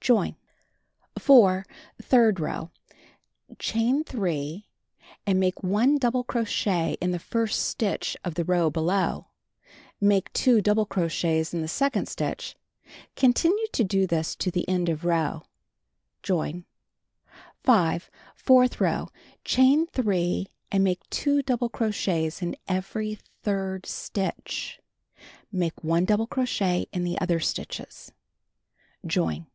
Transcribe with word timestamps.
Join. 0.00 0.34
4. 1.18 1.64
Third 2.00 2.40
row: 2.40 2.70
Chain 3.60 4.02
3, 4.02 4.66
and 5.26 5.38
make 5.38 5.62
1 5.62 5.98
double 5.98 6.24
cro 6.24 6.44
chet 6.44 6.98
in 7.00 7.12
the 7.12 7.20
first 7.20 7.66
stitch 7.66 8.16
of 8.24 8.34
the 8.34 8.44
row 8.44 8.68
below. 8.68 9.28
Make 10.00 10.32
2 10.32 10.60
double 10.60 10.86
crochets 10.86 11.54
in 11.54 11.60
the 11.60 11.68
second 11.68 12.08
stitch. 12.08 12.56
Continue 13.16 13.66
to 13.74 13.84
do 13.84 14.06
this 14.06 14.34
to 14.36 14.50
end 14.68 14.88
of 14.88 15.04
row. 15.04 15.42
Join. 16.22 16.64
5. 17.62 18.10
Fourth 18.34 18.80
row: 18.80 19.08
Chain 19.44 19.86
3 19.86 20.48
and 20.72 20.82
make 20.82 21.08
2 21.10 21.42
double 21.42 21.70
in 22.08 22.56
every 22.66 23.18
third 23.42 23.86
stitch, 23.86 24.80
(Make 25.52 25.84
1 25.84 26.06
double 26.06 26.26
crochet 26.26 26.88
stitches.) 27.40 28.10
Join. 29.06 29.46